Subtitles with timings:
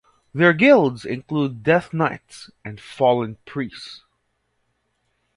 [0.33, 4.01] Their guilds include death knights and fallen priests.